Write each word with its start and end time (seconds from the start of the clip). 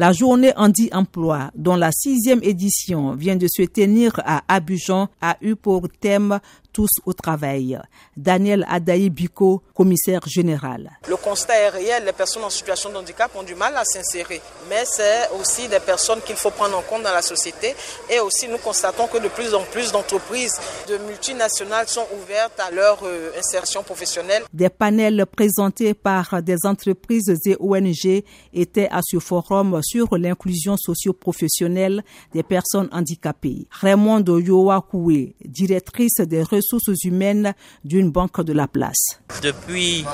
La 0.00 0.12
journée 0.12 0.54
Handi-Emploi, 0.56 1.50
dont 1.54 1.76
la 1.76 1.92
sixième 1.92 2.42
édition 2.42 3.12
vient 3.12 3.36
de 3.36 3.46
se 3.46 3.60
tenir 3.60 4.18
à 4.24 4.42
Abidjan, 4.48 5.08
a 5.20 5.36
eu 5.42 5.56
pour 5.56 5.90
thème 6.00 6.40
tous 6.72 6.90
au 7.04 7.12
travail. 7.12 7.78
Daniel 8.16 8.64
Adaï 8.68 9.10
Biko, 9.10 9.62
commissaire 9.74 10.20
général. 10.26 10.90
Le 11.08 11.16
constat 11.16 11.54
est 11.58 11.68
réel, 11.70 12.04
les 12.04 12.12
personnes 12.12 12.44
en 12.44 12.50
situation 12.50 12.90
de 12.90 12.96
handicap 12.96 13.30
ont 13.36 13.42
du 13.42 13.54
mal 13.54 13.76
à 13.76 13.84
s'insérer, 13.84 14.40
mais 14.68 14.84
c'est 14.84 15.28
aussi 15.40 15.68
des 15.68 15.80
personnes 15.80 16.20
qu'il 16.26 16.36
faut 16.36 16.50
prendre 16.50 16.78
en 16.78 16.82
compte 16.82 17.02
dans 17.02 17.12
la 17.12 17.22
société 17.22 17.74
et 18.10 18.20
aussi 18.20 18.48
nous 18.48 18.58
constatons 18.58 19.06
que 19.06 19.18
de 19.18 19.28
plus 19.28 19.54
en 19.54 19.62
plus 19.64 19.92
d'entreprises 19.92 20.54
de 20.88 20.98
multinationales 21.06 21.88
sont 21.88 22.06
ouvertes 22.22 22.58
à 22.58 22.70
leur 22.70 22.98
euh, 23.04 23.30
insertion 23.38 23.82
professionnelle. 23.82 24.42
Des 24.52 24.68
panels 24.68 25.24
présentés 25.26 25.94
par 25.94 26.42
des 26.42 26.56
entreprises 26.64 27.34
et 27.44 27.56
ONG 27.58 28.22
étaient 28.52 28.88
à 28.90 29.00
ce 29.02 29.18
forum 29.18 29.80
sur 29.82 30.16
l'inclusion 30.16 30.76
socio-professionnelle 30.76 32.02
des 32.32 32.42
personnes 32.42 32.88
handicapées. 32.92 33.66
Raymond 33.70 34.24
Yoakoué, 34.24 35.34
directrice 35.44 36.20
des 36.20 36.42
ressources 36.42 36.60
humaines 37.04 37.54
d'une 37.84 38.10
banque 38.10 38.42
de 38.42 38.52
la 38.52 38.68
place. 38.68 39.20
Depuis 39.42 40.04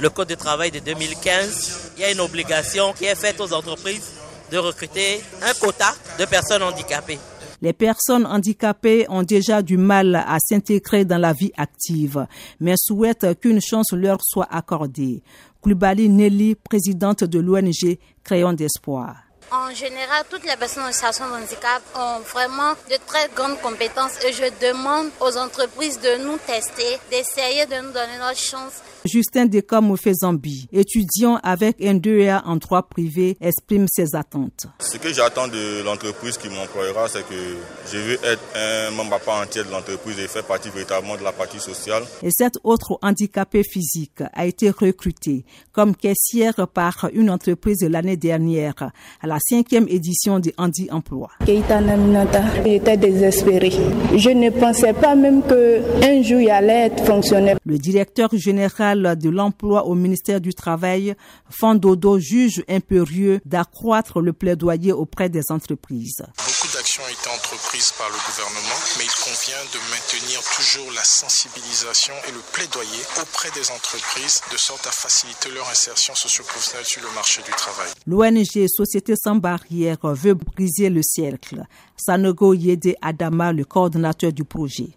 le 0.00 0.10
Code 0.10 0.28
de 0.28 0.34
travail 0.34 0.70
de 0.70 0.78
2015, 0.78 1.92
il 1.96 2.02
y 2.02 2.04
a 2.04 2.12
une 2.12 2.20
obligation 2.20 2.92
qui 2.92 3.04
est 3.04 3.14
faite 3.14 3.40
aux 3.40 3.52
entreprises 3.52 4.12
de 4.50 4.58
recruter 4.58 5.20
un 5.42 5.52
quota 5.54 5.92
de 6.18 6.24
personnes 6.24 6.62
handicapées. 6.62 7.18
Les 7.60 7.72
personnes 7.72 8.24
handicapées 8.24 9.06
ont 9.08 9.24
déjà 9.24 9.62
du 9.62 9.76
mal 9.76 10.14
à 10.14 10.38
s'intégrer 10.38 11.04
dans 11.04 11.18
la 11.18 11.32
vie 11.32 11.52
active, 11.56 12.26
mais 12.60 12.74
souhaitent 12.76 13.38
qu'une 13.40 13.60
chance 13.60 13.92
leur 13.92 14.18
soit 14.22 14.46
accordée. 14.50 15.22
Klubali 15.60 16.08
Nelly, 16.08 16.54
présidente 16.54 17.24
de 17.24 17.40
l'ONG 17.40 17.98
Créons 18.22 18.52
d'espoir. 18.52 19.27
En 19.50 19.72
général, 19.72 20.24
toutes 20.28 20.44
les 20.44 20.56
personnes 20.56 20.84
en 20.84 20.92
situation 20.92 21.26
de 21.26 21.32
handicap 21.34 21.82
ont 21.94 22.18
vraiment 22.20 22.72
de 22.90 22.96
très 23.06 23.28
grandes 23.34 23.58
compétences 23.62 24.22
et 24.22 24.32
je 24.32 24.44
demande 24.60 25.10
aux 25.20 25.38
entreprises 25.38 25.98
de 26.00 26.16
nous 26.18 26.36
tester, 26.36 26.98
d'essayer 27.10 27.64
de 27.64 27.76
nous 27.76 27.92
donner 27.92 28.18
notre 28.18 28.38
chance 28.38 28.82
Justin 29.08 29.46
Decom 29.46 29.96
Fezambi, 29.96 30.68
étudiant 30.70 31.40
avec 31.42 31.82
un 31.82 31.94
2A 31.94 32.42
en 32.44 32.56
droit 32.56 32.82
privé, 32.82 33.36
exprime 33.40 33.86
ses 33.90 34.14
attentes. 34.14 34.66
Ce 34.80 34.98
que 34.98 35.12
j'attends 35.12 35.48
de 35.48 35.82
l'entreprise 35.82 36.36
qui 36.36 36.48
m'employera, 36.48 37.08
c'est 37.08 37.26
que 37.26 37.56
je 37.90 37.98
veux 37.98 38.18
être 38.22 38.42
un 38.54 38.90
membre 38.90 39.14
à 39.14 39.18
part 39.18 39.42
entière 39.42 39.64
de 39.64 39.70
l'entreprise 39.70 40.18
et 40.18 40.28
faire 40.28 40.44
partie 40.44 40.68
véritablement 40.68 41.16
de 41.16 41.22
la 41.22 41.32
partie 41.32 41.58
sociale. 41.58 42.02
Et 42.22 42.28
cette 42.30 42.58
autre 42.64 42.98
handicapée 43.00 43.62
physique 43.64 44.22
a 44.34 44.44
été 44.44 44.68
recrutée 44.70 45.44
comme 45.72 45.96
caissière 45.96 46.68
par 46.68 47.08
une 47.14 47.30
entreprise 47.30 47.82
l'année 47.88 48.18
dernière 48.18 48.90
à 49.22 49.26
la 49.26 49.38
cinquième 49.40 49.88
édition 49.88 50.38
du 50.38 50.52
Handi 50.58 50.88
Emploi. 50.90 51.30
Keita 51.46 51.80
Naminata 51.80 52.42
était 52.66 52.98
désespéré. 52.98 53.70
Je 54.14 54.30
ne 54.30 54.50
pensais 54.50 54.92
pas 54.92 55.14
même 55.14 55.42
qu'un 55.42 56.22
jour 56.22 56.40
il 56.40 56.50
allait 56.50 56.86
être 56.86 57.04
fonctionnaire. 57.06 57.56
Le 57.64 57.78
directeur 57.78 58.28
général 58.34 58.97
de 59.02 59.28
l'emploi 59.30 59.86
au 59.86 59.94
ministère 59.94 60.40
du 60.40 60.54
Travail, 60.54 61.14
Fandodo 61.50 62.18
juge 62.18 62.62
impérieux 62.68 63.40
d'accroître 63.44 64.20
le 64.20 64.32
plaidoyer 64.32 64.92
auprès 64.92 65.28
des 65.28 65.42
entreprises. 65.50 66.22
Beaucoup 66.36 66.72
d'actions 66.74 67.02
ont 67.02 67.12
été 67.12 67.28
entreprises 67.30 67.92
par 67.96 68.08
le 68.08 68.18
gouvernement, 68.26 68.80
mais 68.98 69.04
il 69.04 69.16
convient 69.24 69.64
de 69.72 69.78
maintenir 69.90 70.40
toujours 70.56 70.92
la 70.92 71.04
sensibilisation 71.04 72.14
et 72.28 72.32
le 72.32 72.40
plaidoyer 72.52 73.02
auprès 73.20 73.50
des 73.50 73.70
entreprises 73.70 74.40
de 74.52 74.56
sorte 74.56 74.86
à 74.86 74.90
faciliter 74.90 75.50
leur 75.50 75.68
insertion 75.68 76.14
socio-professionnelle 76.14 76.86
sur 76.86 77.02
le 77.02 77.14
marché 77.14 77.42
du 77.42 77.52
travail. 77.52 77.90
L'ONG 78.06 78.66
Société 78.68 79.14
sans 79.16 79.36
barrière 79.36 79.98
veut 80.02 80.34
briser 80.34 80.90
le 80.90 81.02
cercle. 81.02 81.64
Sanogo 81.96 82.54
Yede 82.54 82.96
Adama, 83.02 83.52
le 83.52 83.64
coordinateur 83.64 84.32
du 84.32 84.44
projet. 84.44 84.90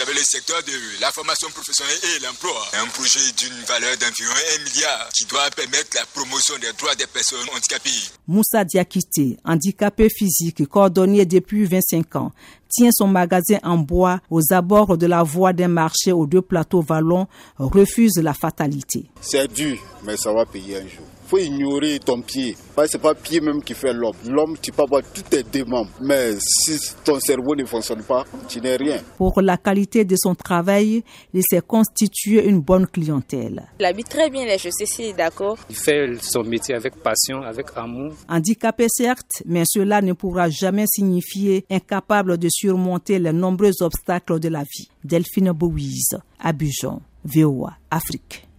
Travaille 0.00 0.16
le 0.16 0.24
secteur 0.24 0.62
de 0.62 1.00
la 1.02 1.10
formation 1.12 1.48
professionnelle 1.50 1.98
et 2.16 2.24
l'emploi. 2.24 2.56
Un 2.72 2.86
projet 2.88 3.20
d'une 3.36 3.62
valeur 3.68 3.94
d'environ 3.98 4.32
1 4.60 4.64
milliard 4.64 5.08
qui 5.14 5.26
doit 5.26 5.50
permettre 5.54 5.94
la 5.94 6.06
promotion 6.14 6.54
des 6.58 6.72
droits 6.72 6.94
des 6.94 7.06
personnes 7.06 7.46
handicapées. 7.54 7.90
Moussa 8.26 8.64
Diakité, 8.64 9.36
handicapé 9.44 10.08
physique, 10.08 10.66
coordonné 10.68 11.26
depuis 11.26 11.66
25 11.66 12.16
ans, 12.16 12.32
tient 12.70 12.88
son 12.92 13.08
magasin 13.08 13.58
en 13.62 13.76
bois 13.76 14.20
aux 14.30 14.54
abords 14.54 14.96
de 14.96 15.06
la 15.06 15.22
voie 15.22 15.52
d'un 15.52 15.68
marché 15.68 16.12
aux 16.12 16.26
deux 16.26 16.42
plateaux 16.42 16.80
vallons, 16.80 17.26
refuse 17.58 18.16
la 18.22 18.32
fatalité. 18.32 19.04
C'est 19.20 19.52
dur, 19.52 19.78
mais 20.04 20.16
ça 20.16 20.32
va 20.32 20.46
payer 20.46 20.78
un 20.78 20.88
jour 20.88 21.04
faut 21.30 21.38
ignorer 21.38 22.00
ton 22.00 22.20
pied. 22.22 22.56
Ce 22.76 22.96
n'est 22.96 23.00
pas 23.02 23.10
le 23.10 23.14
pied 23.14 23.40
même 23.40 23.62
qui 23.62 23.72
fait 23.74 23.92
l'homme. 23.92 24.16
L'homme, 24.26 24.56
tu 24.60 24.72
peux 24.72 24.82
avoir 24.82 25.02
tous 25.14 25.22
tes 25.22 25.44
deux 25.44 25.64
membres. 25.64 25.90
Mais 26.00 26.32
si 26.40 26.76
ton 27.04 27.20
cerveau 27.20 27.54
ne 27.54 27.64
fonctionne 27.64 28.02
pas, 28.02 28.24
tu 28.48 28.60
n'es 28.60 28.74
rien. 28.76 28.98
Pour 29.16 29.40
la 29.40 29.56
qualité 29.56 30.04
de 30.04 30.16
son 30.18 30.34
travail, 30.34 31.04
il 31.32 31.42
s'est 31.48 31.60
constitué 31.60 32.44
une 32.48 32.60
bonne 32.60 32.86
clientèle. 32.88 33.62
Il 33.78 33.86
habite 33.86 34.08
très 34.08 34.28
bien 34.28 34.44
les 34.44 34.58
chaussées, 34.58 35.12
d'accord. 35.16 35.56
Il 35.68 35.76
fait 35.76 36.08
son 36.20 36.42
métier 36.42 36.74
avec 36.74 36.96
passion, 36.96 37.42
avec 37.42 37.66
amour. 37.76 38.12
Handicapé 38.28 38.86
certes, 38.88 39.42
mais 39.46 39.62
cela 39.66 40.02
ne 40.02 40.14
pourra 40.14 40.48
jamais 40.50 40.86
signifier 40.88 41.64
incapable 41.70 42.38
de 42.38 42.48
surmonter 42.50 43.20
les 43.20 43.32
nombreux 43.32 43.82
obstacles 43.82 44.40
de 44.40 44.48
la 44.48 44.62
vie. 44.62 44.88
Delphine 45.04 45.52
Bouise, 45.52 46.18
Abidjan, 46.40 47.00
VOA, 47.24 47.74
Afrique. 47.90 48.49